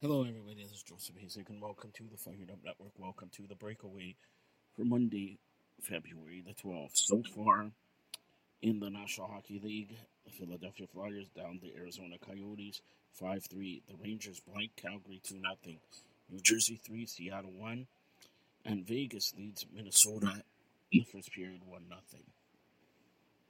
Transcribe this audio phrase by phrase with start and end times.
[0.00, 0.62] Hello, everybody.
[0.62, 2.92] This is Joseph Hasek, and welcome to the Fired Up Network.
[2.96, 4.14] Welcome to the breakaway
[4.76, 5.38] for Monday,
[5.82, 6.92] February the 12th.
[6.94, 7.72] So far
[8.62, 12.80] in the National Hockey League, the Philadelphia Flyers down the Arizona Coyotes
[13.14, 13.82] 5 3.
[13.88, 15.78] The Rangers blank Calgary 2 0.
[16.30, 17.88] New Jersey 3, Seattle 1.
[18.66, 20.44] And Vegas leads Minnesota
[20.92, 22.22] in the first period 1 0.